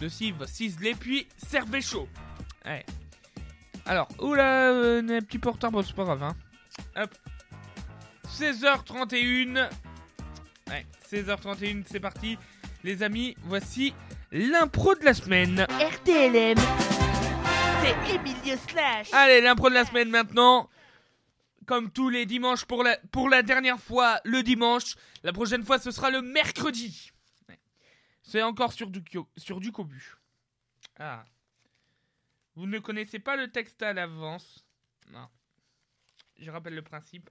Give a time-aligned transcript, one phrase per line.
[0.00, 2.08] de cive ciselé, puis servez chaud.
[2.64, 2.84] Ouais.
[3.86, 6.36] Alors, oula, euh, un petit peu en retard, bon, c'est pas grave, hein.
[6.96, 7.14] Hop.
[8.28, 9.68] 16h31.
[10.68, 12.38] Ouais, 16h31, c'est parti.
[12.84, 13.94] Les amis, voici
[14.30, 15.66] l'impro de la semaine.
[15.80, 16.58] RTLM,
[17.82, 19.08] c'est Emilio Slash.
[19.12, 20.68] Allez, l'impro de la semaine maintenant.
[21.66, 24.94] Comme tous les dimanches pour la, pour la dernière fois, le dimanche.
[25.22, 27.10] La prochaine fois, ce sera le mercredi.
[28.28, 29.02] C'est encore sur du,
[29.72, 30.14] cobu.
[30.98, 31.24] Ah.
[32.56, 34.66] Vous ne connaissez pas le texte à l'avance
[35.06, 35.30] Non.
[36.36, 37.30] Je rappelle le principe.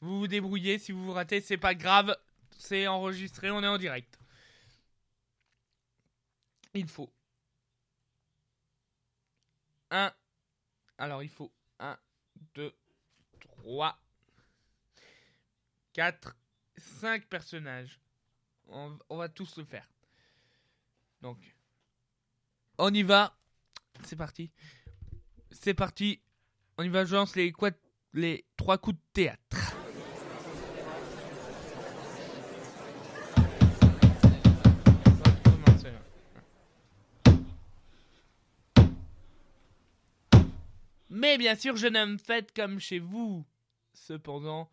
[0.00, 0.78] Vous vous débrouillez.
[0.78, 2.16] Si vous vous ratez, c'est pas grave.
[2.56, 4.16] C'est enregistré, on est en direct.
[6.72, 7.12] Il faut.
[9.90, 10.12] Un.
[10.98, 11.98] Alors, il faut 1,
[12.54, 12.72] 2,
[13.40, 14.00] 3,
[15.94, 16.36] 4,
[16.76, 17.98] 5 personnages.
[18.68, 19.88] On, on va tous le faire.
[21.22, 21.38] Donc,
[22.78, 23.38] on y va.
[24.04, 24.50] C'est parti.
[25.52, 26.20] C'est parti.
[26.76, 27.52] On y va, je lance les,
[28.12, 29.76] les trois coups de théâtre.
[41.08, 43.46] Mais bien sûr, jeune homme, faites comme chez vous.
[43.92, 44.72] Cependant,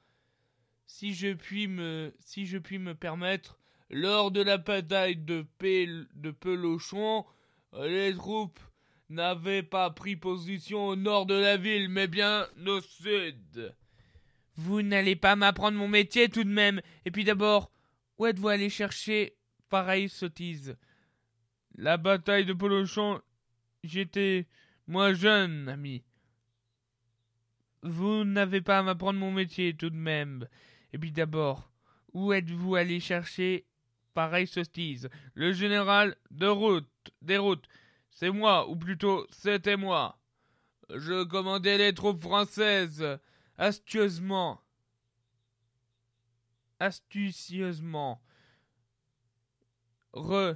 [0.87, 3.58] si je puis me, si je puis me permettre,
[3.89, 7.25] lors de la bataille de, Pel- de Pelochon,
[7.73, 8.59] les troupes
[9.09, 13.73] n'avaient pas pris position au nord de la ville, mais bien au sud.
[14.55, 16.81] Vous n'allez pas m'apprendre mon métier tout de même.
[17.05, 17.71] Et puis d'abord,
[18.17, 19.35] où êtes-vous allé chercher
[19.69, 20.75] pareille sottise?
[21.75, 23.21] La bataille de Pelochon,
[23.83, 24.47] j'étais
[24.85, 26.03] moi jeune, ami.
[27.83, 30.47] Vous n'avez pas à m'apprendre mon métier tout de même.
[30.91, 31.71] Et puis d'abord,
[32.13, 33.65] où êtes-vous allé chercher
[34.13, 36.89] pareille sottise Le général de route,
[37.21, 37.67] des routes.
[38.11, 40.19] C'est moi, ou plutôt c'était moi.
[40.89, 43.05] Je commandais les troupes françaises
[43.57, 44.61] astucieusement.
[46.79, 48.21] Astucieusement.
[50.13, 50.55] Re.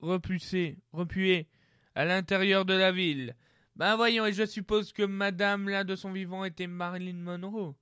[0.00, 1.48] Repoussé, repué
[1.94, 3.36] à l'intérieur de la ville.
[3.76, 7.74] Ben voyons, et je suppose que madame là de son vivant était Marilyn Monroe.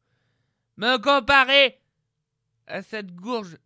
[0.79, 1.82] Me comparer
[2.73, 3.59] à cette gourge,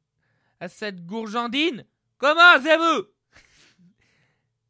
[0.61, 1.87] à cette gourgandine
[2.19, 3.06] Comment c'est vous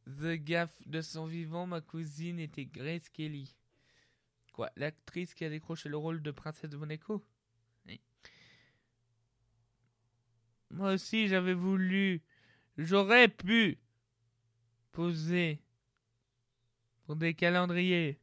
[0.21, 3.57] The gaffe de son vivant, ma cousine était Grace Kelly.
[4.53, 7.25] Quoi, l'actrice qui a décroché le rôle de princesse de Monaco?
[10.71, 12.23] Moi aussi, j'avais voulu,
[12.77, 13.79] j'aurais pu
[14.93, 15.63] poser
[17.05, 18.21] pour des calendriers.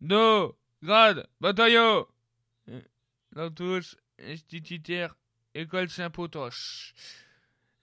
[0.00, 2.06] Do, grade, bataillon.
[2.68, 2.82] Euh,
[4.18, 5.16] Institutaire,
[5.54, 6.94] école Saint-Potoche.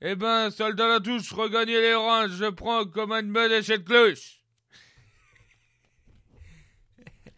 [0.01, 4.43] Eh ben, soldat Latouche, regagnez les rangs, je prends comme un de cette cloche.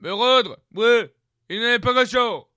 [0.00, 1.06] Mais Rodre, oui,
[1.48, 2.50] il n'avait pas grand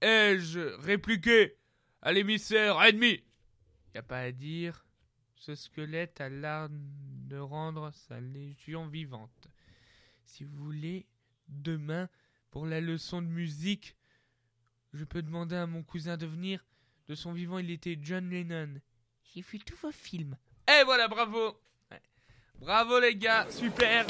[0.00, 1.58] Ai-je répliqué
[2.00, 3.22] à l'émissaire ennemi?
[3.94, 4.86] Y a pas à dire.
[5.36, 9.48] Ce squelette a l'art de rendre sa légion vivante.
[10.24, 11.06] Si vous voulez,
[11.48, 12.08] demain,
[12.52, 13.96] pour la leçon de musique,
[14.92, 16.64] je peux demander à mon cousin de venir.
[17.08, 18.74] De son vivant, il était John Lennon.
[19.24, 20.36] J'ai vu tous vos films.
[20.68, 21.58] Et voilà, bravo.
[22.60, 24.06] Bravo les gars, super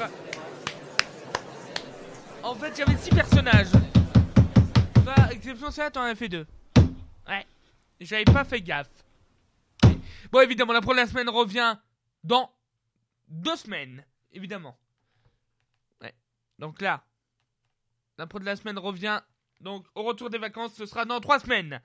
[2.43, 3.71] En fait, j'avais six personnages.
[5.05, 6.47] Bah, exception ça, t'en as fait deux.
[7.29, 7.47] Ouais.
[8.01, 8.91] J'avais pas fait gaffe.
[10.33, 11.77] Bon, évidemment, la la semaine revient
[12.25, 12.53] dans
[13.29, 14.77] deux semaines, évidemment.
[16.01, 16.15] Ouais.
[16.59, 17.05] Donc là,
[18.19, 19.21] la pro de la semaine revient.
[19.61, 21.81] Donc, au retour des vacances, ce sera dans trois semaines.